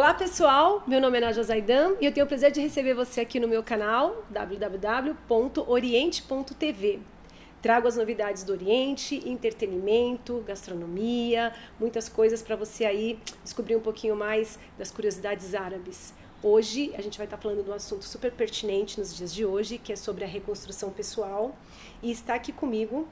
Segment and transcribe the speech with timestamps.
[0.00, 3.20] Olá pessoal, meu nome é Naja Zaidan e eu tenho o prazer de receber você
[3.20, 7.00] aqui no meu canal www.oriente.tv.
[7.60, 14.16] Trago as novidades do Oriente, entretenimento, gastronomia, muitas coisas para você aí descobrir um pouquinho
[14.16, 16.14] mais das curiosidades árabes.
[16.42, 19.76] Hoje a gente vai estar falando de um assunto super pertinente nos dias de hoje,
[19.76, 21.54] que é sobre a reconstrução pessoal.
[22.02, 23.06] E está aqui comigo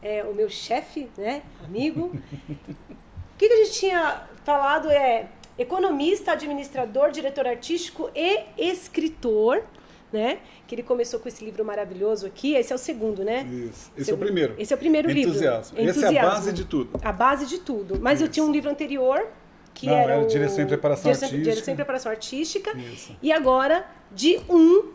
[0.00, 2.08] é, o meu chefe, né, amigo.
[2.08, 9.64] O que, que a gente tinha falado é economista, administrador, diretor artístico e escritor,
[10.12, 10.38] né?
[10.66, 12.54] Que ele começou com esse livro maravilhoso aqui.
[12.54, 13.46] Esse é o segundo, né?
[13.50, 13.90] Isso.
[13.96, 14.54] Esse, é o primeiro.
[14.56, 15.76] Esse é o primeiro Entusiasmo.
[15.76, 15.90] livro.
[15.90, 16.08] Entusiasmo.
[16.08, 17.00] Essa é a base de tudo.
[17.02, 18.00] A base de tudo.
[18.00, 18.28] Mas Isso.
[18.28, 19.26] eu tinha um livro anterior
[19.74, 20.26] que Não, era, era o...
[20.26, 21.50] direção e preparação direção, artística.
[21.50, 22.78] Direção e preparação artística.
[22.78, 23.16] Isso.
[23.22, 24.92] E agora, de um,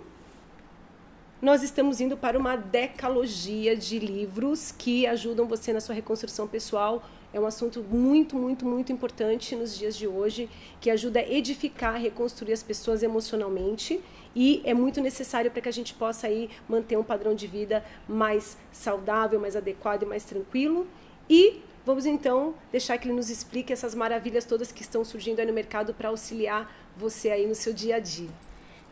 [1.41, 7.03] nós estamos indo para uma decalogia de livros que ajudam você na sua reconstrução pessoal
[7.33, 10.49] é um assunto muito, muito, muito importante nos dias de hoje,
[10.79, 13.99] que ajuda a edificar, reconstruir as pessoas emocionalmente
[14.35, 17.83] e é muito necessário para que a gente possa aí manter um padrão de vida
[18.07, 20.87] mais saudável, mais adequado e mais tranquilo.
[21.29, 25.45] E vamos então deixar que ele nos explique essas maravilhas todas que estão surgindo aí
[25.45, 28.29] no mercado para auxiliar você aí no seu dia a dia.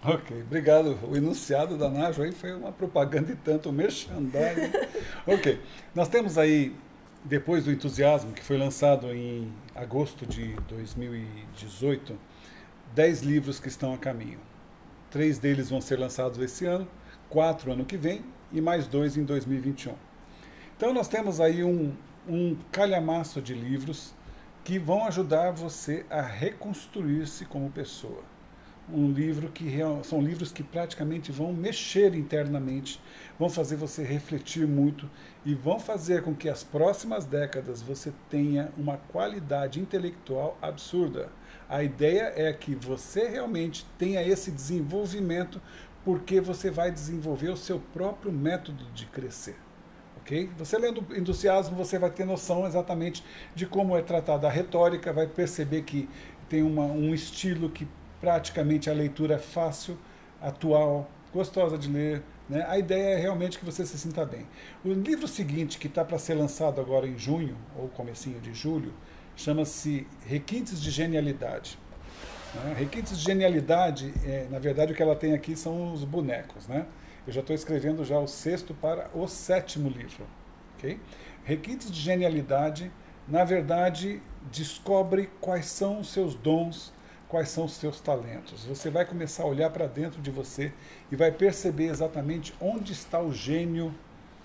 [0.03, 0.97] Ok, obrigado.
[1.07, 4.71] O enunciado da Najo aí foi uma propaganda e tanto, um merchandising.
[5.27, 5.59] ok,
[5.93, 6.73] nós temos aí
[7.23, 12.17] depois do Entusiasmo, que foi lançado em agosto de 2018,
[12.93, 14.39] dez livros que estão a caminho.
[15.09, 16.87] Três deles vão ser lançados esse ano,
[17.29, 19.93] quatro ano que vem e mais dois em 2021.
[20.75, 21.93] Então nós temos aí um,
[22.27, 24.13] um calhamaço de livros
[24.63, 28.30] que vão ajudar você a reconstruir-se como pessoa
[28.89, 29.69] um livro que
[30.03, 32.99] são livros que praticamente vão mexer internamente,
[33.39, 35.09] vão fazer você refletir muito
[35.45, 41.29] e vão fazer com que as próximas décadas você tenha uma qualidade intelectual absurda.
[41.69, 45.61] A ideia é que você realmente tenha esse desenvolvimento
[46.03, 49.55] porque você vai desenvolver o seu próprio método de crescer.
[50.17, 50.49] Okay?
[50.57, 53.23] Você lendo Entusiasmo, você vai ter noção exatamente
[53.55, 56.09] de como é tratada a retórica, vai perceber que
[56.49, 57.87] tem uma, um estilo que
[58.21, 59.97] praticamente a leitura é fácil,
[60.39, 62.21] atual, gostosa de ler.
[62.47, 62.63] Né?
[62.69, 64.45] A ideia é realmente que você se sinta bem.
[64.85, 68.93] O livro seguinte, que está para ser lançado agora em junho, ou comecinho de julho,
[69.35, 71.79] chama-se Requintes de Genialidade.
[72.53, 72.75] Né?
[72.77, 76.67] Requintes de Genialidade, é, na verdade, o que ela tem aqui são os bonecos.
[76.67, 76.85] Né?
[77.25, 80.27] Eu já estou escrevendo já o sexto para o sétimo livro.
[80.77, 80.99] Okay?
[81.43, 82.91] Requintes de Genialidade,
[83.27, 84.21] na verdade,
[84.51, 86.93] descobre quais são os seus dons,
[87.31, 88.65] quais são os seus talentos.
[88.65, 90.73] Você vai começar a olhar para dentro de você
[91.09, 93.95] e vai perceber exatamente onde está o gênio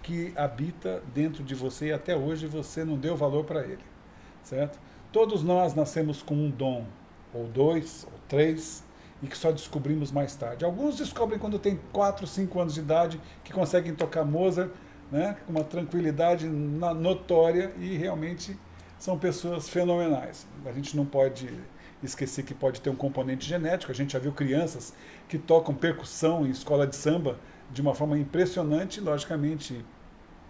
[0.05, 3.83] que habita dentro de você e até hoje você não deu valor para ele,
[4.45, 4.79] certo?
[5.11, 6.87] Todos nós nascemos com um dom,
[7.35, 8.85] ou dois, ou três,
[9.21, 10.65] e que só descobrimos mais tarde.
[10.65, 14.71] Alguns descobrem quando tem 4, 5 anos de idade, que conseguem tocar Mozart
[15.11, 18.57] né, com uma tranquilidade notória e realmente
[18.97, 20.47] são pessoas fenomenais.
[20.65, 21.49] A gente não pode
[22.03, 23.93] esqueci que pode ter um componente genético.
[23.93, 24.93] A gente já viu crianças
[25.29, 27.39] que tocam percussão em escola de samba
[27.71, 29.01] de uma forma impressionante.
[29.01, 29.84] Logicamente,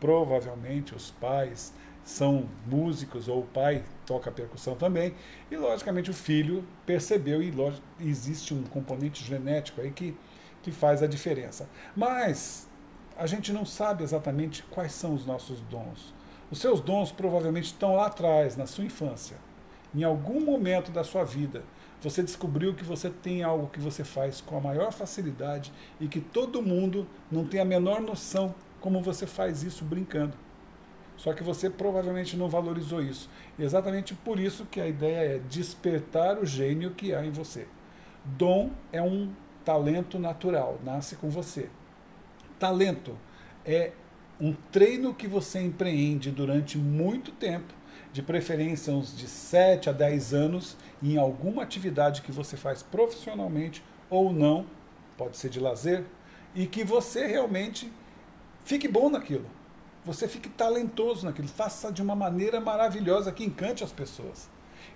[0.00, 1.72] provavelmente os pais
[2.04, 5.14] são músicos ou o pai toca percussão também.
[5.50, 7.52] E logicamente o filho percebeu e
[8.00, 10.16] existe um componente genético aí que,
[10.62, 11.68] que faz a diferença.
[11.94, 12.68] Mas
[13.16, 16.14] a gente não sabe exatamente quais são os nossos dons.
[16.50, 19.45] Os seus dons provavelmente estão lá atrás, na sua infância
[19.94, 21.62] em algum momento da sua vida,
[22.02, 26.20] você descobriu que você tem algo que você faz com a maior facilidade e que
[26.20, 30.34] todo mundo não tem a menor noção como você faz isso brincando.
[31.16, 33.30] Só que você provavelmente não valorizou isso.
[33.58, 37.66] E exatamente por isso que a ideia é despertar o gênio que há em você.
[38.24, 39.32] Dom é um
[39.64, 41.70] talento natural, nasce com você.
[42.58, 43.16] Talento
[43.64, 43.92] é
[44.38, 47.72] um treino que você empreende durante muito tempo
[48.12, 53.82] de preferência uns de 7 a 10 anos, em alguma atividade que você faz profissionalmente
[54.08, 54.66] ou não,
[55.16, 56.04] pode ser de lazer,
[56.54, 57.92] e que você realmente
[58.64, 59.46] fique bom naquilo.
[60.04, 64.48] Você fique talentoso naquilo, faça de uma maneira maravilhosa que encante as pessoas.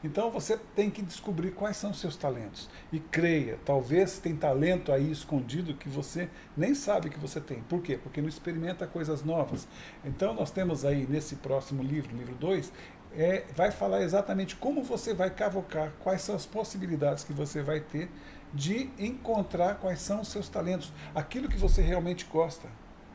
[0.03, 2.69] Então você tem que descobrir quais são os seus talentos.
[2.93, 7.63] E creia, talvez tem talento aí escondido que você nem sabe que você tem.
[7.63, 7.97] Por quê?
[7.97, 9.67] Porque não experimenta coisas novas.
[10.05, 12.73] Então nós temos aí nesse próximo livro, livro 2,
[13.13, 17.81] é, vai falar exatamente como você vai cavocar, quais são as possibilidades que você vai
[17.81, 18.09] ter
[18.53, 22.69] de encontrar quais são os seus talentos, aquilo que você realmente gosta,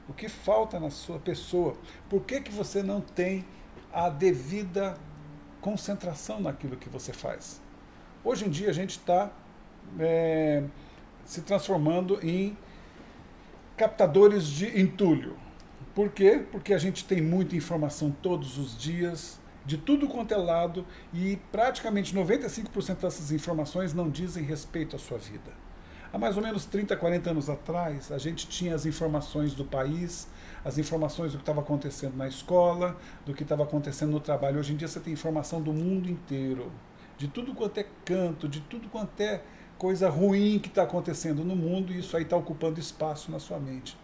[0.08, 1.76] o que falta na sua pessoa,
[2.10, 3.46] por que, que você não tem
[3.92, 4.98] a devida
[5.66, 7.60] concentração naquilo que você faz.
[8.24, 9.32] Hoje em dia a gente está
[10.00, 10.64] é,
[11.26, 12.56] se transformando em
[13.76, 15.36] captadores de entulho.
[15.96, 16.46] Por quê?
[16.52, 21.38] Porque a gente tem muita informação todos os dias, de tudo quanto é lado, e
[21.52, 25.52] praticamente 95% dessas informações não dizem respeito à sua vida.
[26.14, 30.28] Há mais ou menos 30, 40 anos atrás, a gente tinha as informações do país,
[30.66, 34.60] as informações do que estava acontecendo na escola, do que estava acontecendo no trabalho.
[34.60, 36.72] Hoje em dia você tem informação do mundo inteiro,
[37.18, 39.42] de tudo quanto é canto, de tudo quanto é
[39.78, 43.60] coisa ruim que está acontecendo no mundo, e isso aí está ocupando espaço na sua
[43.60, 43.96] mente.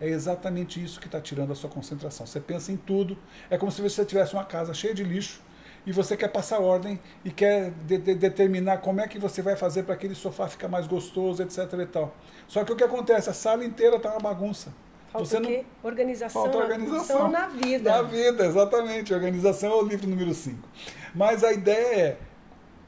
[0.00, 2.26] É exatamente isso que está tirando a sua concentração.
[2.26, 3.16] Você pensa em tudo,
[3.50, 5.42] é como se você tivesse uma casa cheia de lixo
[5.86, 9.54] e você quer passar ordem e quer de, de, determinar como é que você vai
[9.54, 11.58] fazer para aquele sofá ficar mais gostoso, etc.
[11.80, 12.14] E tal.
[12.48, 13.28] Só que o que acontece?
[13.28, 14.72] A sala inteira está uma bagunça.
[15.16, 15.40] Falta você?
[15.40, 15.64] Não...
[15.82, 17.90] Organização, Falta organização na vida.
[17.90, 19.14] Na vida, exatamente.
[19.14, 20.68] Organização é o livro número 5.
[21.14, 22.18] Mas a ideia é,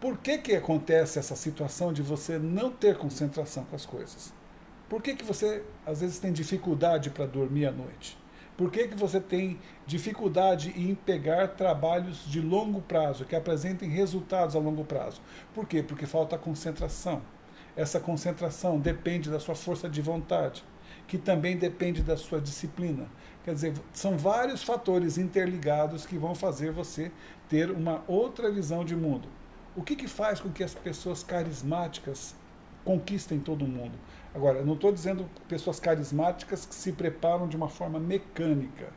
[0.01, 4.33] por que, que acontece essa situação de você não ter concentração com as coisas?
[4.89, 8.19] Por que, que você, às vezes, tem dificuldade para dormir à noite?
[8.57, 14.57] Por que, que você tem dificuldade em pegar trabalhos de longo prazo, que apresentem resultados
[14.57, 15.21] a longo prazo?
[15.55, 15.83] Por quê?
[15.83, 17.23] Porque falta concentração.
[17.77, 20.65] Essa concentração depende da sua força de vontade,
[21.09, 23.09] que também depende da sua disciplina.
[23.43, 27.11] Quer dizer, são vários fatores interligados que vão fazer você
[27.49, 29.27] ter uma outra visão de mundo.
[29.75, 32.37] O que, que faz com que as pessoas carismáticas
[32.85, 33.99] conquistem todo mundo?
[34.35, 38.89] Agora, não estou dizendo pessoas carismáticas que se preparam de uma forma mecânica.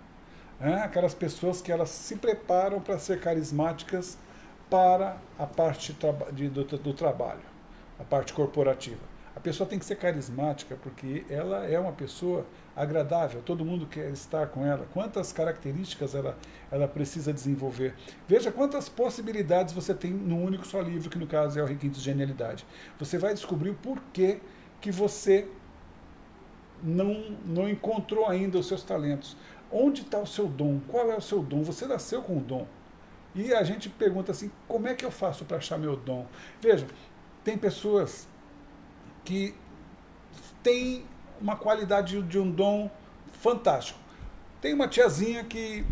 [0.59, 0.81] Né?
[0.83, 4.17] Aquelas pessoas que elas se preparam para ser carismáticas
[4.69, 7.41] para a parte do, do trabalho,
[7.97, 9.10] a parte corporativa.
[9.41, 12.45] A pessoa tem que ser carismática porque ela é uma pessoa
[12.75, 14.85] agradável, todo mundo quer estar com ela.
[14.93, 16.37] Quantas características ela,
[16.71, 17.95] ela precisa desenvolver.
[18.27, 21.97] Veja quantas possibilidades você tem num único só livro, que no caso é o Requinte
[21.97, 22.67] de Genialidade.
[22.99, 24.37] Você vai descobrir o porquê
[24.79, 25.47] que você
[26.83, 29.35] não, não encontrou ainda os seus talentos.
[29.71, 30.79] Onde está o seu dom?
[30.87, 31.63] Qual é o seu dom?
[31.63, 32.67] Você nasceu com o dom.
[33.33, 36.27] E a gente pergunta assim: como é que eu faço para achar meu dom?
[36.61, 36.85] Veja,
[37.43, 38.29] tem pessoas
[39.23, 39.55] que
[40.61, 41.05] têm
[41.39, 42.89] uma qualidade de um dom
[43.33, 43.99] fantástico.
[44.61, 45.85] Tem uma tiazinha que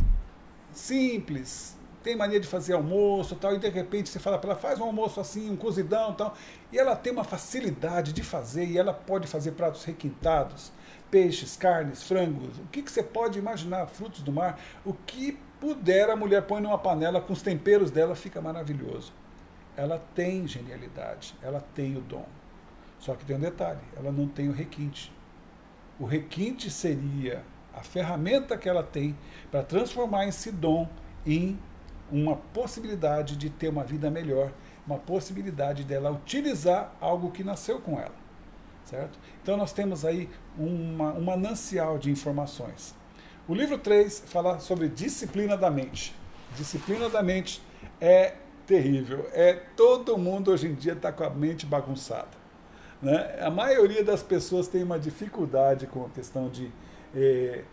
[0.71, 4.79] simples, tem mania de fazer almoço tal, e de repente você fala para ela, faz
[4.79, 6.35] um almoço assim, um cozidão tal,
[6.71, 10.71] e ela tem uma facilidade de fazer, e ela pode fazer pratos requintados,
[11.11, 16.09] peixes, carnes, frangos, o que, que você pode imaginar, frutos do mar, o que puder
[16.09, 19.11] a mulher põe numa panela com os temperos dela, fica maravilhoso.
[19.75, 22.25] Ela tem genialidade, ela tem o dom.
[22.99, 25.11] Só que tem um detalhe, ela não tem o requinte.
[25.99, 27.43] O requinte seria
[27.73, 29.17] a ferramenta que ela tem
[29.49, 30.87] para transformar esse dom
[31.25, 31.57] em
[32.11, 34.51] uma possibilidade de ter uma vida melhor,
[34.85, 38.15] uma possibilidade dela utilizar algo que nasceu com ela.
[38.85, 39.19] Certo?
[39.41, 42.95] Então nós temos aí uma, um manancial de informações.
[43.47, 46.15] O livro 3 fala sobre disciplina da mente.
[46.55, 47.61] Disciplina da mente
[48.01, 48.35] é
[48.65, 49.29] terrível.
[49.31, 52.38] É todo mundo hoje em dia está com a mente bagunçada.
[53.01, 53.37] Né?
[53.41, 56.71] A maioria das pessoas tem uma dificuldade com a questão de
[57.15, 57.63] eh,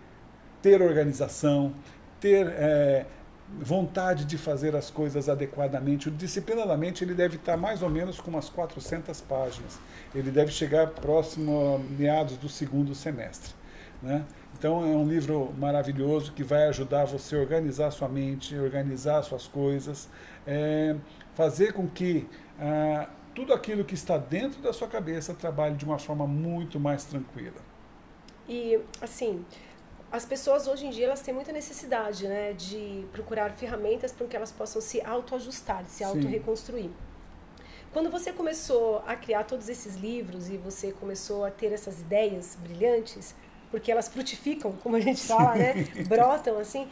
[0.62, 1.75] ter organização,
[2.20, 3.06] ter eh,
[3.61, 6.08] vontade de fazer as coisas adequadamente.
[6.08, 9.79] O disciplinadamente ele deve estar mais ou menos com umas 400 páginas.
[10.15, 13.55] Ele deve chegar próximo a meados do segundo semestre.
[14.03, 14.24] Né?
[14.58, 19.46] Então é um livro maravilhoso que vai ajudar você a organizar sua mente, organizar suas
[19.46, 20.08] coisas,
[20.46, 20.96] é,
[21.34, 22.27] fazer com que
[22.58, 27.05] ah, tudo aquilo que está dentro da sua cabeça trabalhe de uma forma muito mais
[27.05, 27.60] tranquila.
[28.48, 29.44] E assim,
[30.10, 34.34] as pessoas hoje em dia elas têm muita necessidade né, de procurar ferramentas para que
[34.34, 36.88] elas possam se autoajustar, se auto-reconstruir.
[37.93, 42.56] Quando você começou a criar todos esses livros e você começou a ter essas ideias
[42.62, 43.34] brilhantes,
[43.70, 45.74] porque elas frutificam, como a gente fala, né,
[46.08, 46.88] brotam assim,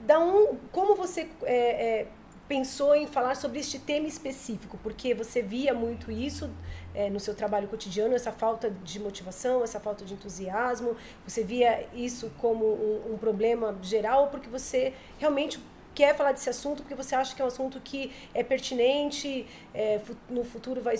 [0.00, 2.06] da um, como você é, é,
[2.48, 4.78] pensou em falar sobre este tema específico?
[4.82, 6.50] Porque você via muito isso
[6.94, 10.96] é, no seu trabalho cotidiano, essa falta de motivação, essa falta de entusiasmo?
[11.26, 15.60] Você via isso como um, um problema geral porque você realmente
[15.94, 20.00] quer falar desse assunto porque você acha que é um assunto que é pertinente, é,
[20.30, 20.96] no futuro vai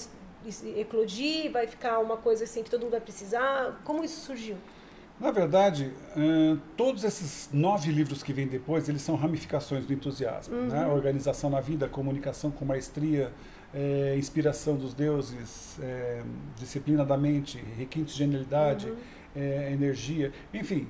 [0.77, 3.81] eclodir, vai ficar uma coisa assim que todo mundo vai precisar?
[3.85, 4.59] Como isso surgiu?
[5.21, 10.55] Na verdade, uh, todos esses nove livros que vêm depois, eles são ramificações do entusiasmo.
[10.55, 10.69] Uhum.
[10.69, 10.87] Né?
[10.87, 13.33] Organização na vida, comunicação com maestria,
[13.75, 16.23] é, inspiração dos deuses, é,
[16.57, 18.97] disciplina da mente, requintes de genialidade, uhum.
[19.37, 20.87] é, energia, enfim,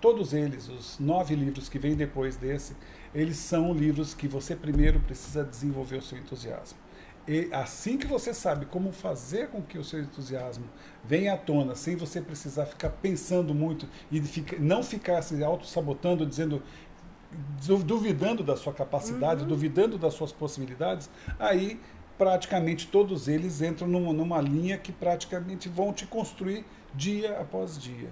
[0.00, 2.76] todos eles, os nove livros que vêm depois desse,
[3.14, 6.78] eles são livros que você primeiro precisa desenvolver o seu entusiasmo.
[7.28, 10.64] E assim que você sabe como fazer com que o seu entusiasmo
[11.04, 16.26] venha à tona, sem você precisar ficar pensando muito e fica, não ficar se auto-sabotando,
[16.26, 16.62] dizendo,
[17.84, 19.48] duvidando da sua capacidade, uhum.
[19.48, 21.08] duvidando das suas possibilidades,
[21.38, 21.78] aí
[22.18, 28.10] praticamente todos eles entram numa, numa linha que praticamente vão te construir dia após dia.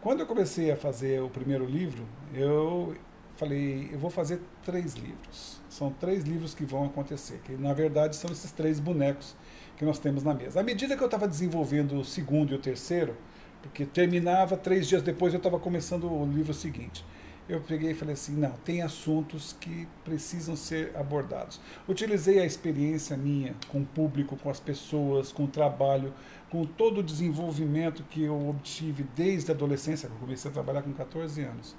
[0.00, 2.96] Quando eu comecei a fazer o primeiro livro, eu
[3.38, 5.60] falei, eu vou fazer três livros.
[5.70, 9.34] São três livros que vão acontecer, que na verdade são esses três bonecos
[9.76, 10.60] que nós temos na mesa.
[10.60, 13.16] À medida que eu estava desenvolvendo o segundo e o terceiro,
[13.62, 17.02] porque terminava três dias depois eu estava começando o livro seguinte
[17.48, 21.60] eu peguei e falei assim: não, tem assuntos que precisam ser abordados.
[21.88, 26.12] Utilizei a experiência minha com o público, com as pessoas, com o trabalho,
[26.50, 30.82] com todo o desenvolvimento que eu obtive desde a adolescência, que eu comecei a trabalhar
[30.82, 31.74] com 14 anos.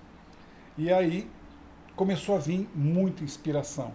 [0.77, 1.29] E aí
[1.99, 3.91] começou a vir muita inspiração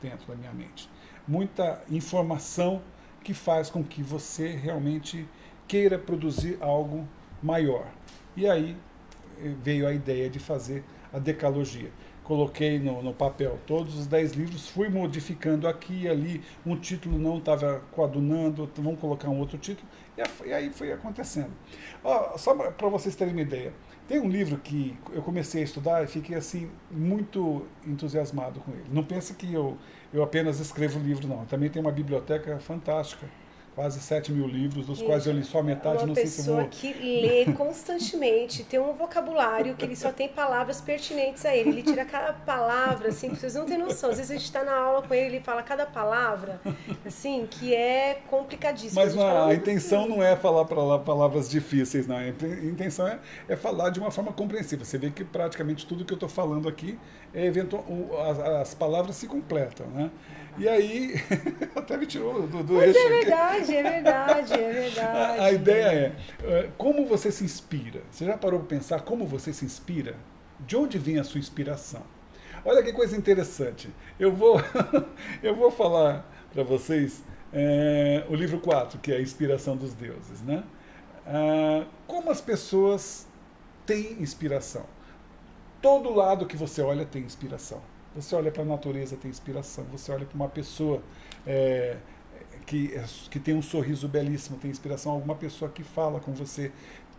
[0.00, 0.88] dentro da minha mente,
[1.28, 2.80] muita informação
[3.22, 5.28] que faz com que você realmente
[5.68, 7.06] queira produzir algo
[7.42, 7.84] maior.
[8.34, 8.74] E aí
[9.38, 10.82] eh, veio a ideia de fazer
[11.12, 11.90] a decalogia.
[12.24, 17.18] Coloquei no, no papel todos os dez livros, fui modificando aqui e ali, um título
[17.18, 19.86] não estava coadunando, vamos colocar um outro título,
[20.46, 21.52] e, aí foi acontecendo.
[22.02, 23.74] Ó, só para vocês terem uma ideia,
[24.12, 28.84] tem um livro que eu comecei a estudar e fiquei assim muito entusiasmado com ele.
[28.92, 29.78] Não pense que eu,
[30.12, 31.46] eu apenas escrevo livro, não.
[31.46, 33.26] Também tem uma biblioteca fantástica
[33.74, 36.56] quase 7 mil livros, dos quais eu li só metade, uma não sei se vou...
[36.56, 41.56] Uma pessoa que lê constantemente, tem um vocabulário que ele só tem palavras pertinentes a
[41.56, 41.70] ele.
[41.70, 44.10] Ele tira cada palavra, assim, vocês não têm noção.
[44.10, 46.60] Às vezes a gente está na aula com ele, ele fala cada palavra,
[47.04, 49.00] assim, que é complicadíssimo.
[49.00, 52.16] Mas a, a intenção não é falar palavras difíceis, não.
[52.16, 54.84] A intenção é, é falar de uma forma compreensível.
[54.84, 56.98] Você vê que praticamente tudo que eu estou falando aqui,
[57.32, 57.84] é eventual,
[58.28, 60.10] as, as palavras se completam, né?
[60.58, 61.14] E aí,
[61.74, 62.98] até me tirou do, do Mas eixo.
[62.98, 65.40] é verdade, é verdade, é verdade.
[65.40, 68.02] A, a, ideia é, eh, como você se inspira?
[68.10, 70.16] Você já parou para pensar como você se inspira?
[70.60, 72.02] De onde vem a sua inspiração?
[72.64, 73.88] Olha que coisa interessante.
[74.18, 74.60] Eu vou,
[75.42, 80.42] eu vou falar para vocês é, o livro 4, que é a inspiração dos deuses.
[80.42, 80.62] Né?
[81.26, 83.26] Ah, como as pessoas
[83.86, 84.84] têm inspiração?
[85.80, 87.82] Todo lado que você olha tem inspiração.
[88.14, 89.84] Você olha para a natureza, tem inspiração.
[89.92, 91.02] Você olha para uma pessoa
[91.46, 91.96] é,
[92.66, 95.12] que, é, que tem um sorriso belíssimo, tem inspiração.
[95.12, 96.70] Alguma pessoa que fala com você.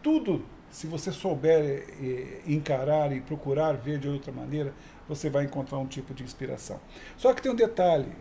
[0.01, 4.73] Tudo, se você souber é, encarar e procurar ver de outra maneira,
[5.07, 6.79] você vai encontrar um tipo de inspiração.
[7.17, 8.11] Só que tem um detalhe: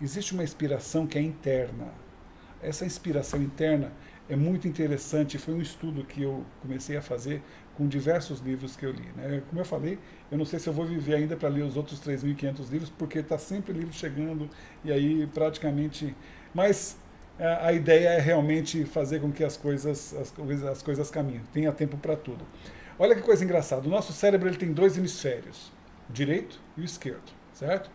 [0.00, 1.88] existe uma inspiração que é interna.
[2.62, 3.92] Essa inspiração interna
[4.28, 5.38] é muito interessante.
[5.38, 7.42] Foi um estudo que eu comecei a fazer
[7.76, 9.08] com diversos livros que eu li.
[9.16, 9.42] Né?
[9.48, 9.98] Como eu falei,
[10.30, 13.18] eu não sei se eu vou viver ainda para ler os outros 3.500 livros, porque
[13.18, 14.48] está sempre livro chegando
[14.84, 16.14] e aí praticamente.
[16.54, 16.96] Mas
[17.38, 21.70] a, a, ideia é realmente fazer com que as coisas, as, as coisas caminhem, tenha
[21.72, 22.46] tempo para tudo.
[22.98, 25.70] Olha que coisa engraçada: o nosso cérebro ele tem dois hemisférios,
[26.08, 27.90] o direito e o esquerdo, certo?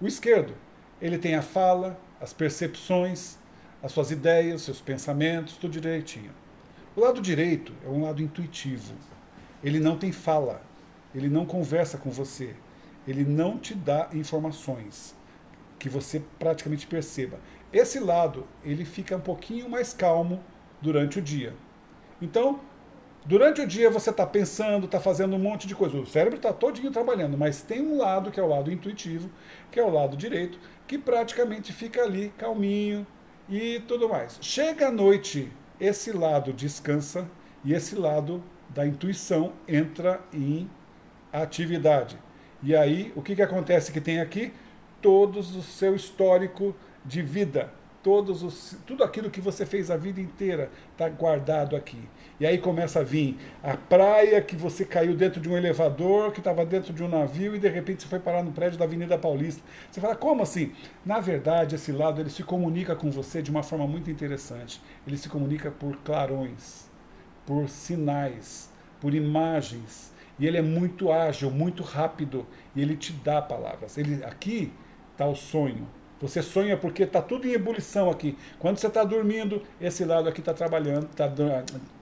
[0.00, 0.54] O esquerdo
[1.00, 3.38] ele tem a fala, as percepções,
[3.82, 6.32] as suas ideias, seus pensamentos, tudo direitinho.
[6.96, 8.94] O lado direito é um lado intuitivo,
[9.62, 10.62] ele não tem fala,
[11.14, 12.54] ele não conversa com você,
[13.06, 15.14] ele não te dá informações
[15.78, 17.38] que você praticamente perceba.
[17.72, 20.42] Esse lado, ele fica um pouquinho mais calmo
[20.80, 21.54] durante o dia.
[22.20, 22.60] Então,
[23.24, 25.98] durante o dia você está pensando, está fazendo um monte de coisa.
[25.98, 29.30] O cérebro está todinho trabalhando, mas tem um lado que é o lado intuitivo,
[29.70, 33.06] que é o lado direito, que praticamente fica ali calminho
[33.48, 34.38] e tudo mais.
[34.40, 35.50] Chega à noite,
[35.80, 37.28] esse lado descansa
[37.64, 40.68] e esse lado da intuição entra em
[41.32, 42.18] atividade.
[42.62, 44.52] E aí, o que, que acontece que tem aqui?
[45.00, 46.74] Todos o seu histórico
[47.04, 47.70] de vida,
[48.02, 52.08] todos os, tudo aquilo que você fez a vida inteira está guardado aqui.
[52.38, 56.40] E aí começa a vir a praia que você caiu dentro de um elevador, que
[56.40, 59.16] estava dentro de um navio e de repente você foi parar no prédio da Avenida
[59.16, 59.62] Paulista.
[59.90, 60.72] Você fala, como assim?
[61.04, 64.82] Na verdade, esse lado ele se comunica com você de uma forma muito interessante.
[65.06, 66.86] Ele se comunica por clarões
[67.46, 68.68] por sinais,
[69.00, 70.12] por imagens.
[70.38, 73.96] E ele é muito ágil, muito rápido, e ele te dá palavras.
[73.96, 74.72] Ele aqui
[75.12, 75.88] está o sonho.
[76.20, 78.36] Você sonha porque está tudo em ebulição aqui.
[78.58, 81.08] Quando você está dormindo, esse lado aqui está trabalhando.
[81.08, 81.30] Tá,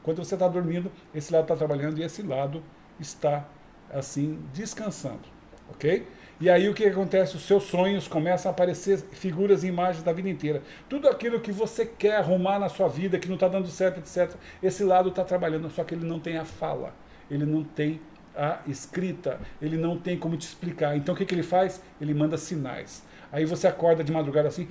[0.02, 2.62] quando você está dormindo, esse lado está trabalhando e esse lado
[3.00, 3.47] está
[3.92, 5.23] assim descansando,
[5.71, 6.06] ok?
[6.40, 7.37] E aí o que acontece?
[7.37, 10.62] Os seus sonhos começam a aparecer figuras e imagens da vida inteira.
[10.88, 14.37] Tudo aquilo que você quer arrumar na sua vida, que não está dando certo, etc.
[14.62, 16.92] Esse lado está trabalhando, só que ele não tem a fala,
[17.30, 18.00] ele não tem
[18.37, 20.97] a escrita, ele não tem como te explicar.
[20.97, 21.80] Então o que, que ele faz?
[22.00, 23.04] Ele manda sinais.
[23.35, 24.69] Aí você acorda de madrugada assim,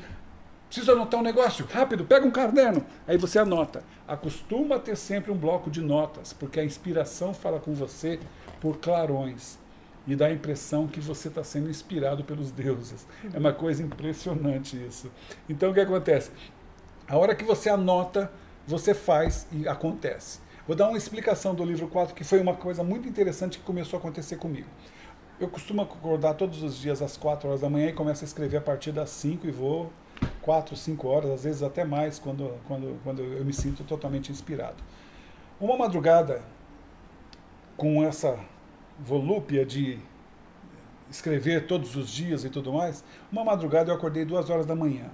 [0.69, 2.83] Preciso anotar um negócio, rápido, pega um caderno.
[3.05, 3.83] Aí você anota.
[4.07, 8.19] Acostuma a ter sempre um bloco de notas, porque a inspiração fala com você
[8.59, 9.59] por clarões
[10.07, 13.05] e dá a impressão que você está sendo inspirado pelos deuses.
[13.31, 15.11] É uma coisa impressionante isso.
[15.47, 16.31] Então o que acontece?
[17.07, 18.31] A hora que você anota,
[18.65, 20.39] você faz e acontece.
[20.65, 23.97] Vou dar uma explicação do livro 4, que foi uma coisa muito interessante que começou
[23.97, 24.67] a acontecer comigo.
[25.43, 28.55] Eu costumo acordar todos os dias às 4 horas da manhã e começo a escrever
[28.55, 29.91] a partir das 5 e vou
[30.41, 34.81] 4, 5 horas, às vezes até mais, quando, quando, quando eu me sinto totalmente inspirado.
[35.59, 36.41] Uma madrugada,
[37.75, 38.39] com essa
[38.97, 39.99] volúpia de
[41.11, 45.09] escrever todos os dias e tudo mais, uma madrugada eu acordei duas horas da manhã,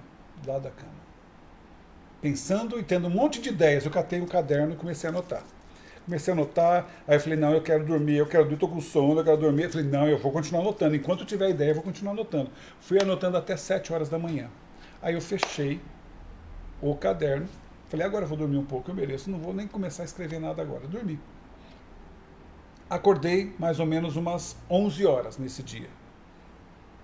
[0.46, 0.92] lá da cama.
[2.22, 5.12] Pensando e tendo um monte de ideias, eu catei o um caderno e comecei a
[5.12, 5.42] anotar.
[6.04, 8.80] Comecei a anotar, aí eu falei, não, eu quero dormir, eu quero dormir, estou com
[8.80, 9.64] sono, eu quero dormir.
[9.64, 10.96] Eu falei, não, eu vou continuar anotando.
[10.96, 12.50] Enquanto eu tiver ideia, eu vou continuar anotando.
[12.80, 14.48] Fui anotando até sete horas da manhã.
[15.02, 15.80] Aí eu fechei
[16.82, 17.48] o caderno,
[17.88, 20.40] falei, agora eu vou dormir um pouco, eu mereço, não vou nem começar a escrever
[20.40, 20.86] nada agora.
[20.86, 21.18] Dormi.
[22.88, 25.88] Acordei mais ou menos umas 11 horas nesse dia.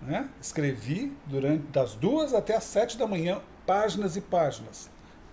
[0.02, 0.28] Né?
[0.40, 4.88] Escrevi durante das duas até as sete da manhã páginas e páginas,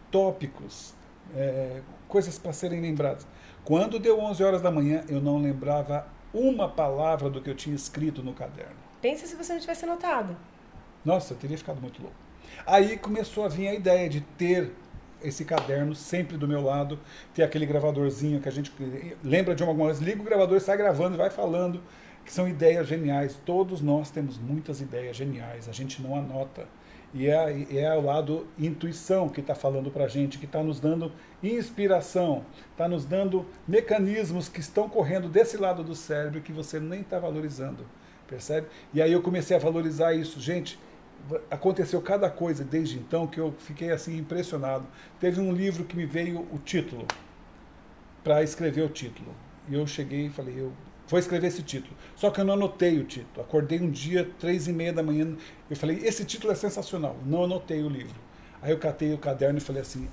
[0.09, 0.93] tópicos,
[1.35, 3.25] é, coisas para serem lembradas.
[3.65, 7.75] Quando deu 11 horas da manhã, eu não lembrava uma palavra do que eu tinha
[7.75, 8.75] escrito no caderno.
[9.01, 10.35] Pensa se você não tivesse anotado.
[11.05, 12.15] Nossa, eu teria ficado muito louco.
[12.65, 14.71] Aí começou a vir a ideia de ter
[15.21, 16.99] esse caderno sempre do meu lado,
[17.33, 18.69] ter aquele gravadorzinho que a gente
[19.23, 21.81] lembra de alguma coisa, liga o gravador, sai gravando e vai falando,
[22.25, 23.39] que são ideias geniais.
[23.45, 26.67] Todos nós temos muitas ideias geniais, a gente não anota.
[27.13, 30.79] E é, é o lado intuição que está falando para a gente, que está nos
[30.79, 31.11] dando
[31.43, 37.01] inspiração, está nos dando mecanismos que estão correndo desse lado do cérebro que você nem
[37.01, 37.85] está valorizando,
[38.27, 38.67] percebe?
[38.93, 40.39] E aí eu comecei a valorizar isso.
[40.39, 40.79] Gente,
[41.51, 44.85] aconteceu cada coisa desde então que eu fiquei assim impressionado.
[45.19, 47.05] Teve um livro que me veio o título
[48.23, 49.33] para escrever o título.
[49.69, 50.73] E eu cheguei e falei, eu
[51.13, 51.95] vou escrever esse título.
[52.15, 53.45] Só que eu não anotei o título.
[53.45, 55.37] Acordei um dia, três e meia da manhã,
[55.69, 57.15] eu falei, esse título é sensacional.
[57.23, 58.15] Não anotei o livro.
[58.59, 60.09] Aí eu catei o caderno e falei assim,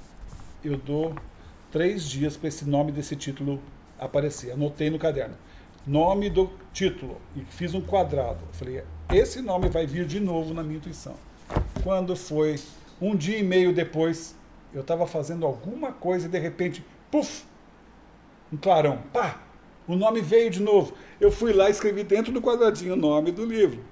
[0.62, 1.14] eu dou
[1.72, 3.62] três dias para esse nome desse título
[3.98, 4.52] aparecer.
[4.52, 5.36] Anotei no caderno.
[5.86, 7.18] Nome do título.
[7.34, 8.40] E fiz um quadrado.
[8.48, 11.14] Eu falei, esse nome vai vir de novo na minha intuição.
[11.82, 12.60] Quando foi
[13.00, 14.36] um dia e meio depois,
[14.70, 17.44] eu estava fazendo alguma coisa e de repente, puf,
[18.52, 19.40] um clarão, pá,
[19.86, 20.94] o nome veio de novo.
[21.20, 23.82] Eu fui lá e escrevi dentro do quadradinho o nome do livro.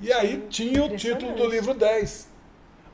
[0.00, 2.28] E aí tinha o título do livro 10.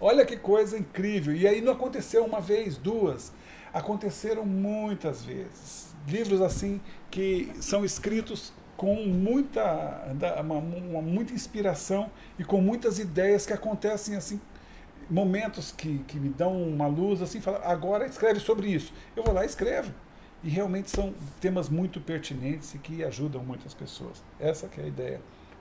[0.01, 1.35] Olha que coisa incrível.
[1.35, 3.33] E aí não aconteceu uma vez, duas.
[3.73, 5.95] Aconteceram muitas vezes.
[6.07, 10.05] Livros assim que são escritos com muita,
[10.41, 14.41] uma, uma, muita inspiração e com muitas ideias que acontecem assim,
[15.09, 18.93] momentos que, que me dão uma luz assim, fala, agora escreve sobre isso.
[19.15, 19.93] Eu vou lá e escrevo.
[20.45, 24.23] E realmente são temas muito pertinentes e que ajudam muitas pessoas.
[24.39, 25.21] Essa é a ideia.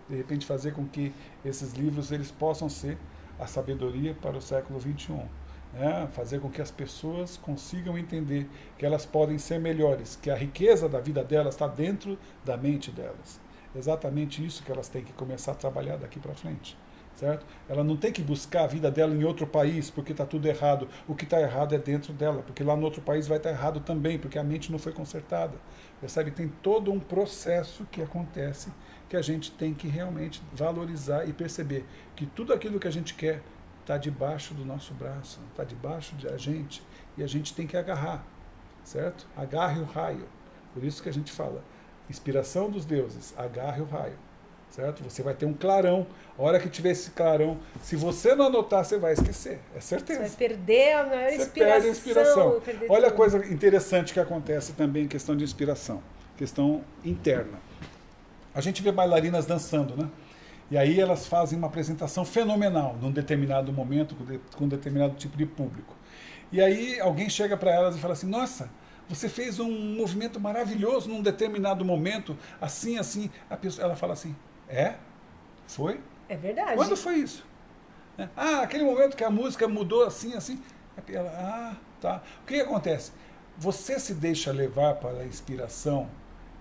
[0.10, 2.98] De repente fazer com que esses livros eles possam ser
[3.40, 5.28] a sabedoria para o século 21
[5.76, 6.08] né?
[6.14, 10.88] fazer com que as pessoas consigam entender que elas podem ser melhores, que a riqueza
[10.88, 13.40] da vida delas está dentro da mente delas.
[13.76, 16.78] Exatamente isso que elas têm que começar a trabalhar daqui para frente.
[17.16, 17.46] Certo?
[17.70, 20.88] Ela não tem que buscar a vida dela em outro país porque está tudo errado.
[21.08, 23.56] O que está errado é dentro dela, porque lá no outro país vai estar tá
[23.56, 25.54] errado também, porque a mente não foi consertada.
[26.02, 26.32] Percebe?
[26.32, 28.70] Tem todo um processo que acontece
[29.08, 33.14] que a gente tem que realmente valorizar e perceber que tudo aquilo que a gente
[33.14, 33.42] quer
[33.82, 36.84] está debaixo do nosso braço, está debaixo de a gente
[37.16, 38.26] e a gente tem que agarrar,
[38.84, 39.28] certo?
[39.38, 40.28] Agarre o raio.
[40.74, 41.64] Por isso que a gente fala,
[42.10, 44.18] inspiração dos deuses, agarre o raio,
[44.76, 45.04] certo?
[45.04, 46.06] Você vai ter um clarão.
[46.38, 50.20] A hora que tiver esse clarão, se você não anotar, você vai esquecer, é certeza.
[50.20, 51.72] Você vai perder a maior você inspiração.
[51.72, 52.62] Perde a inspiração.
[52.90, 56.04] Olha a coisa interessante que acontece também em questão de inspiração,
[56.36, 57.58] questão interna.
[58.54, 60.10] A gente vê bailarinas dançando, né?
[60.70, 64.16] E aí elas fazem uma apresentação fenomenal num determinado momento,
[64.56, 65.96] com um determinado tipo de público.
[66.52, 68.70] E aí alguém chega para elas e fala assim: Nossa,
[69.08, 73.30] você fez um movimento maravilhoso num determinado momento, assim, assim.
[73.50, 74.36] A pessoa, ela fala assim:
[74.68, 74.96] É?
[75.68, 76.00] Foi?
[76.28, 76.76] É verdade.
[76.76, 77.46] Quando foi isso?
[78.18, 78.30] É.
[78.36, 80.62] Ah, aquele momento que a música mudou assim, assim.
[81.08, 82.24] Ela, ah, tá.
[82.42, 83.12] O que, que acontece?
[83.58, 86.10] Você se deixa levar para a inspiração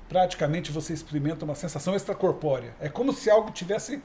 [0.08, 2.74] praticamente você experimenta uma sensação extracorpórea.
[2.80, 4.02] É como se algo tivesse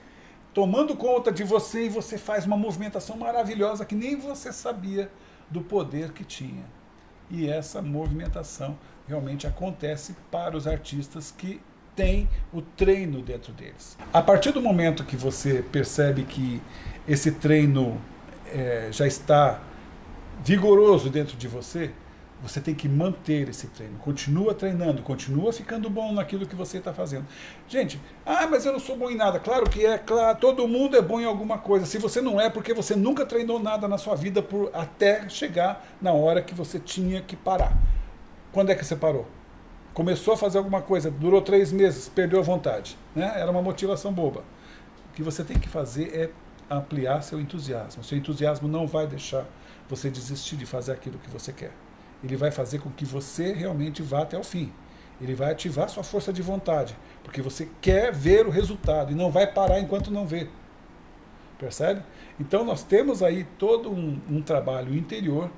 [0.54, 5.12] tomando conta de você e você faz uma movimentação maravilhosa que nem você sabia
[5.50, 6.64] do poder que tinha.
[7.30, 11.62] E essa movimentação realmente acontece para os artistas que
[12.00, 13.98] têm o treino dentro deles.
[14.14, 16.62] A partir do momento que você percebe que
[17.06, 18.00] esse treino
[18.54, 19.62] é, já está
[20.42, 21.92] vigoroso dentro de você,
[22.42, 23.98] você tem que manter esse treino.
[23.98, 27.26] Continua treinando, continua ficando bom naquilo que você está fazendo.
[27.68, 29.38] Gente, ah, mas eu não sou bom em nada.
[29.38, 31.86] Claro que é, claro, todo mundo é bom em alguma coisa.
[31.86, 35.86] Se você não é, porque você nunca treinou nada na sua vida por, até chegar
[36.02, 37.78] na hora que você tinha que parar.
[38.54, 39.28] Quando é que você parou?
[39.94, 42.98] Começou a fazer alguma coisa, durou três meses, perdeu a vontade.
[43.16, 43.32] Né?
[43.36, 44.44] Era uma motivação boba.
[45.12, 46.30] O que você tem que fazer é
[46.74, 48.04] ampliar seu entusiasmo.
[48.04, 49.46] Seu entusiasmo não vai deixar
[49.90, 51.72] você desistir de fazer aquilo que você quer
[52.24, 54.72] ele vai fazer com que você realmente vá até o fim.
[55.22, 59.32] Ele vai ativar sua força de vontade, porque você quer ver o resultado e não
[59.32, 60.48] vai parar enquanto não vê.
[61.58, 62.02] Percebe?
[62.40, 65.50] Então nós temos aí todo um, um trabalho interior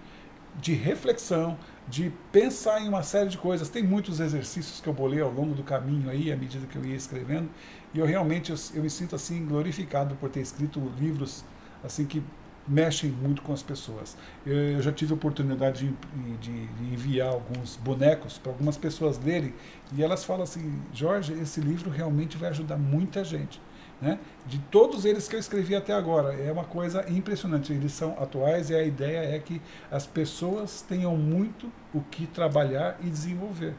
[0.56, 3.70] de reflexão, de pensar em uma série de coisas.
[3.70, 6.86] Tem muitos exercícios que eu bolei ao longo do caminho aí, à medida que eu
[6.86, 7.50] ia escrevendo,
[7.94, 11.44] e eu realmente eu, eu me sinto assim glorificado por ter escrito livros
[11.84, 12.24] assim que
[12.67, 14.15] mexem muito com as pessoas.
[14.46, 19.20] Eu, eu já tive a oportunidade de, de, de enviar alguns bonecos para algumas pessoas
[19.20, 19.54] lerem
[19.94, 23.62] e elas falam assim: Jorge, esse livro realmente vai ajudar muita gente.
[24.01, 24.17] Né?
[24.47, 27.71] De todos eles que eu escrevi até agora, é uma coisa impressionante.
[27.71, 29.61] Eles são atuais e a ideia é que
[29.91, 33.75] as pessoas tenham muito o que trabalhar e desenvolver.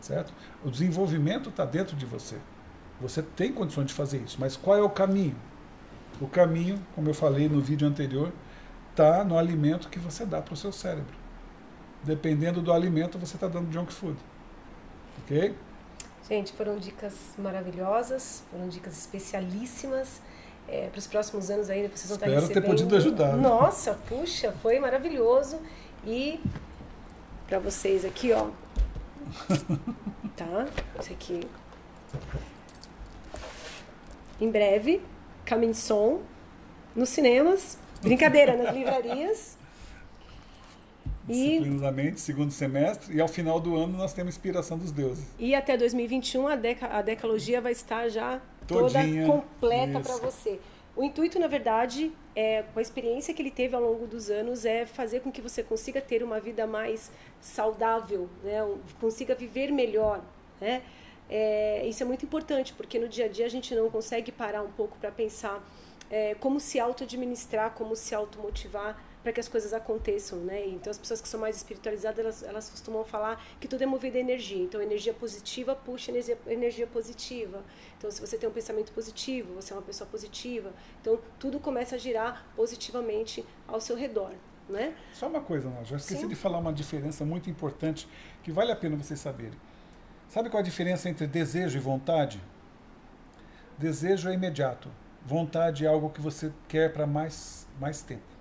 [0.00, 0.32] Certo?
[0.62, 2.36] O desenvolvimento está dentro de você.
[3.00, 5.36] Você tem condições de fazer isso, mas qual é o caminho?
[6.20, 8.32] O caminho, como eu falei no vídeo anterior,
[8.90, 11.14] está no alimento que você dá para o seu cérebro.
[12.02, 14.16] Dependendo do alimento, você está dando junk food.
[15.22, 15.54] Ok?
[16.28, 20.20] Gente, foram dicas maravilhosas, foram dicas especialíssimas.
[20.68, 22.62] É, para os próximos anos ainda vocês vão Espero estar recebendo.
[22.64, 23.36] ter podido ajudar.
[23.36, 23.42] Né?
[23.42, 25.60] Nossa, puxa, foi maravilhoso.
[26.04, 26.40] E
[27.46, 28.48] para vocês aqui, ó.
[30.36, 30.66] tá?
[30.98, 31.40] Esse aqui.
[34.40, 35.00] Em breve
[35.48, 36.22] Coming Som
[36.94, 39.56] nos cinemas, brincadeira, nas livrarias.
[41.26, 45.24] Disciplinadamente, segundo semestre, e ao final do ano nós temos Inspiração dos Deuses.
[45.38, 50.60] E até 2021 a, deca, a decalogia vai estar já Todinha, toda completa para você.
[50.96, 54.64] O intuito, na verdade, é, com a experiência que ele teve ao longo dos anos,
[54.64, 58.66] é fazer com que você consiga ter uma vida mais saudável, né?
[58.98, 60.22] consiga viver melhor.
[60.58, 60.82] Né?
[61.28, 64.62] É, isso é muito importante, porque no dia a dia a gente não consegue parar
[64.62, 65.62] um pouco para pensar
[66.10, 70.64] é, como se auto-administrar, como se automotivar para que as coisas aconteçam, né?
[70.68, 74.16] Então as pessoas que são mais espiritualizadas, elas, elas costumam falar que tudo é movido
[74.16, 74.62] a energia.
[74.62, 77.64] Então energia positiva puxa energia, energia positiva.
[77.98, 81.96] Então se você tem um pensamento positivo, você é uma pessoa positiva, então tudo começa
[81.96, 84.30] a girar positivamente ao seu redor.
[84.68, 84.94] Né?
[85.12, 86.28] Só uma coisa, Nádia, eu esqueci Sim.
[86.28, 88.08] de falar uma diferença muito importante
[88.44, 89.58] que vale a pena vocês saberem.
[90.28, 92.40] Sabe qual a diferença entre desejo e vontade?
[93.76, 94.88] Desejo é imediato.
[95.24, 98.35] Vontade é algo que você quer para mais, mais tempo.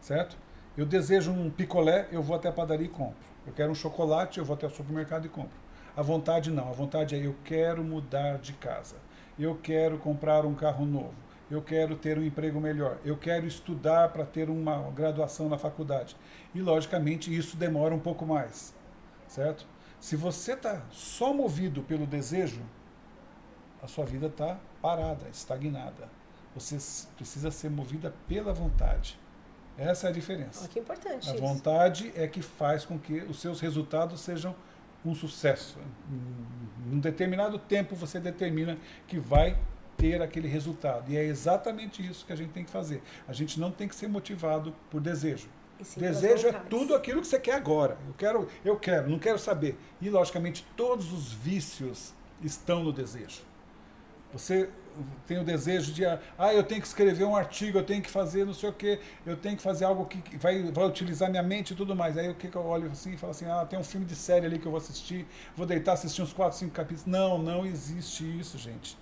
[0.00, 0.36] Certo?
[0.76, 3.26] Eu desejo um picolé, eu vou até a padaria e compro.
[3.46, 5.58] Eu quero um chocolate, eu vou até o supermercado e compro.
[5.96, 6.68] A vontade não.
[6.68, 8.96] A vontade é eu quero mudar de casa.
[9.38, 11.14] Eu quero comprar um carro novo.
[11.50, 12.98] Eu quero ter um emprego melhor.
[13.04, 16.14] Eu quero estudar para ter uma graduação na faculdade.
[16.54, 18.74] E, logicamente, isso demora um pouco mais.
[19.26, 19.66] Certo?
[19.98, 22.62] Se você está só movido pelo desejo,
[23.82, 26.08] a sua vida está parada, estagnada.
[26.54, 26.76] Você
[27.16, 29.18] precisa ser movida pela vontade.
[29.78, 30.64] Essa é a diferença.
[30.64, 31.30] Oh, que importante.
[31.30, 31.40] A isso.
[31.40, 34.54] vontade é que faz com que os seus resultados sejam
[35.04, 35.78] um sucesso.
[36.10, 39.56] Em um determinado tempo você determina que vai
[39.96, 41.10] ter aquele resultado.
[41.10, 43.02] E é exatamente isso que a gente tem que fazer.
[43.26, 45.48] A gente não tem que ser motivado por desejo.
[45.96, 47.96] Desejo é tudo aquilo que você quer agora.
[48.06, 49.78] Eu quero, eu quero, não quero saber.
[50.00, 52.12] E logicamente todos os vícios
[52.42, 53.47] estão no desejo.
[54.32, 54.68] Você
[55.26, 56.18] tem o desejo de, ah,
[56.52, 59.36] eu tenho que escrever um artigo, eu tenho que fazer não sei o quê, eu
[59.36, 62.18] tenho que fazer algo que vai, vai utilizar minha mente e tudo mais.
[62.18, 64.46] Aí o que, eu olho assim e falo assim, ah, tem um filme de série
[64.46, 67.06] ali que eu vou assistir, vou deitar, assistir uns 4, 5 capítulos.
[67.06, 68.98] Não, não existe isso, gente.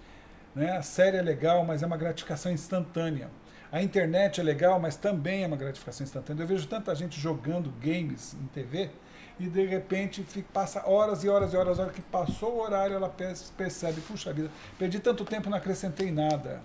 [0.54, 0.76] Né?
[0.76, 3.30] A série é legal, mas é uma gratificação instantânea.
[3.72, 6.42] A internet é legal, mas também é uma gratificação instantânea.
[6.42, 8.90] Eu vejo tanta gente jogando games em TV
[9.38, 12.96] e de repente fica, passa horas e horas e horas, hora que passou o horário,
[12.96, 13.14] ela
[13.56, 16.62] percebe, puxa vida, perdi tanto tempo, não acrescentei nada.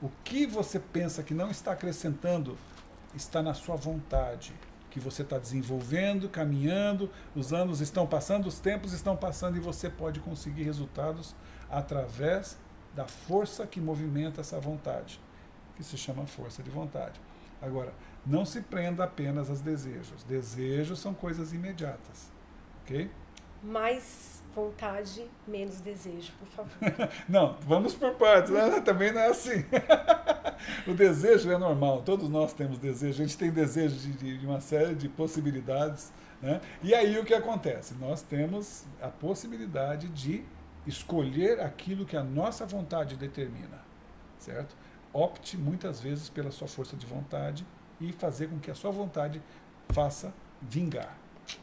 [0.00, 2.56] O que você pensa que não está acrescentando
[3.14, 4.54] está na sua vontade,
[4.90, 9.90] que você está desenvolvendo, caminhando, os anos estão passando, os tempos estão passando e você
[9.90, 11.34] pode conseguir resultados
[11.70, 12.56] através
[12.94, 15.20] da força que movimenta essa vontade
[15.76, 17.20] que se chama força de vontade.
[17.62, 17.92] Agora,
[18.26, 20.22] não se prenda apenas aos desejos.
[20.24, 22.30] Desejos são coisas imediatas,
[22.82, 23.10] ok?
[23.62, 26.72] Mais vontade, menos desejo, por favor.
[27.28, 28.80] não, vamos por partes, né?
[28.82, 29.64] também não é assim.
[30.86, 34.60] o desejo é normal, todos nós temos desejo, a gente tem desejo de, de uma
[34.60, 36.12] série de possibilidades.
[36.42, 36.60] Né?
[36.82, 37.94] E aí o que acontece?
[37.94, 40.44] Nós temos a possibilidade de
[40.86, 43.80] escolher aquilo que a nossa vontade determina,
[44.38, 44.76] certo?
[45.12, 47.66] Opte muitas vezes pela sua força de vontade
[48.00, 49.42] e fazer com que a sua vontade
[49.88, 51.16] faça vingar.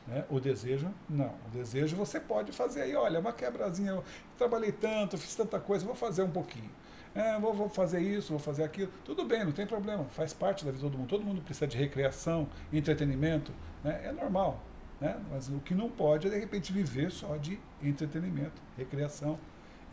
[0.08, 0.26] Né?
[0.30, 1.34] O desejo, não.
[1.48, 4.04] O desejo você pode fazer aí, olha, uma quebrazinha, eu
[4.38, 6.70] trabalhei tanto, fiz tanta coisa, vou fazer um pouquinho.
[7.14, 8.92] É, vou, vou, fazer isso, vou fazer aquilo.
[9.06, 11.08] Tudo bem, não tem problema, faz parte da vida de todo mundo.
[11.08, 14.02] Todo mundo precisa de recreação, entretenimento, né?
[14.06, 14.62] é normal.
[15.00, 15.18] Né?
[15.32, 19.40] Mas o que não pode é, de repente, viver só de entretenimento, recreação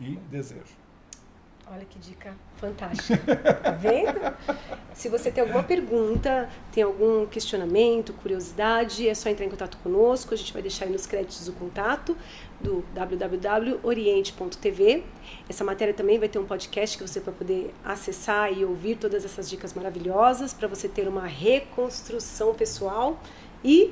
[0.01, 0.82] e desejo.
[1.73, 3.35] Olha que dica fantástica.
[3.35, 4.19] Tá vendo?
[4.93, 10.35] Se você tem alguma pergunta, tem algum questionamento, curiosidade, é só entrar em contato conosco.
[10.35, 12.15] A gente vai deixar aí nos créditos o contato
[12.61, 15.03] do www.oriente.tv.
[15.49, 19.25] Essa matéria também vai ter um podcast que você vai poder acessar e ouvir todas
[19.25, 23.19] essas dicas maravilhosas para você ter uma reconstrução pessoal.
[23.63, 23.91] E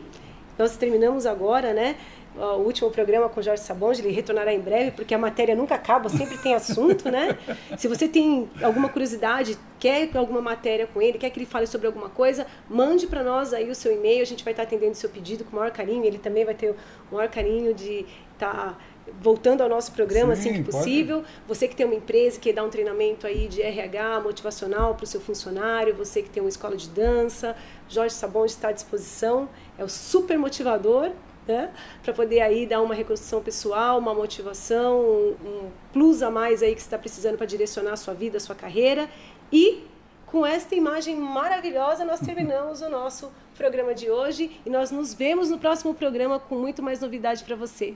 [0.55, 1.97] nós terminamos agora, né?
[2.35, 6.07] O último programa com Jorge Sabonge, ele retornará em breve, porque a matéria nunca acaba,
[6.07, 7.37] sempre tem assunto, né?
[7.77, 11.87] Se você tem alguma curiosidade, quer alguma matéria com ele, quer que ele fale sobre
[11.87, 14.95] alguma coisa, mande para nós aí o seu e-mail, a gente vai estar atendendo o
[14.95, 16.71] seu pedido com o maior carinho, ele também vai ter
[17.11, 18.77] o maior carinho de estar tá
[19.19, 21.17] voltando ao nosso programa Sim, assim que possível.
[21.17, 21.29] Pode.
[21.47, 25.07] Você que tem uma empresa que dá um treinamento aí de RH motivacional para o
[25.07, 27.55] seu funcionário, você que tem uma escola de dança,
[27.89, 31.11] Jorge Sabon está à disposição, é o super motivador
[31.51, 31.71] né?
[32.03, 36.81] Para poder aí dar uma reconstrução pessoal, uma motivação, um, plus a mais aí que
[36.81, 39.09] você está precisando para direcionar a sua vida, a sua carreira.
[39.51, 39.83] E
[40.25, 45.49] com esta imagem maravilhosa, nós terminamos o nosso programa de hoje e nós nos vemos
[45.49, 47.95] no próximo programa com muito mais novidade para você.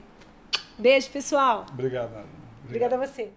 [0.78, 1.64] Beijo, pessoal.
[1.72, 2.12] Obrigado.
[2.64, 3.30] Obrigada a você.